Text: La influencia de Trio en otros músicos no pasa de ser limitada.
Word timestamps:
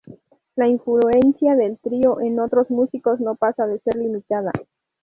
La 0.55 0.67
influencia 0.67 1.55
de 1.55 1.77
Trio 1.83 2.21
en 2.21 2.39
otros 2.39 2.71
músicos 2.71 3.19
no 3.19 3.35
pasa 3.35 3.67
de 3.67 3.77
ser 3.81 3.97
limitada. 3.97 4.51